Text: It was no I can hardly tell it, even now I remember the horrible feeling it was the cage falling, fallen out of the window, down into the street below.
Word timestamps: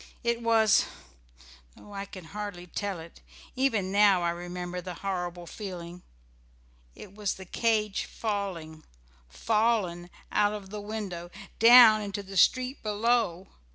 It 0.23 0.41
was 0.41 0.85
no 1.75 1.93
I 1.93 2.05
can 2.05 2.25
hardly 2.25 2.65
tell 2.65 2.99
it, 2.99 3.21
even 3.55 3.91
now 3.91 4.23
I 4.23 4.31
remember 4.31 4.81
the 4.81 4.95
horrible 5.05 5.45
feeling 5.45 6.01
it 6.95 7.13
was 7.13 7.35
the 7.35 7.45
cage 7.45 8.05
falling, 8.05 8.83
fallen 9.29 10.09
out 10.31 10.53
of 10.53 10.71
the 10.71 10.81
window, 10.81 11.29
down 11.59 12.01
into 12.01 12.23
the 12.23 12.35
street 12.35 12.81
below. 12.81 13.45